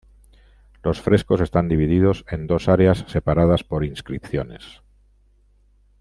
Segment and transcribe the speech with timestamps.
[0.81, 4.81] Los frescos están divididos en dos áreas separadas por inscripciones.